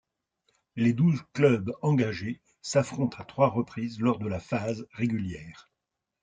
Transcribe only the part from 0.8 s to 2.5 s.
douze clubs engagés